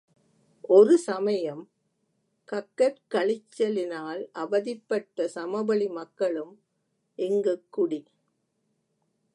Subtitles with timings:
[0.69, 1.61] ஒரு சமயம்
[2.49, 6.53] கக்கற்கழிச்ச லினால் அவதிப்பட்ட சமவெளி மக்களும்
[7.19, 8.01] இங்குக் குடி.